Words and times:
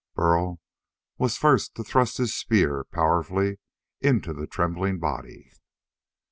Burl 0.15 0.59
was 1.19 1.37
first 1.37 1.75
to 1.75 1.83
thrust 1.83 2.17
his 2.17 2.33
spear 2.33 2.85
powerfully 2.91 3.59
into 4.01 4.33
the 4.33 4.47
trembling 4.47 4.97
body. 4.97 5.51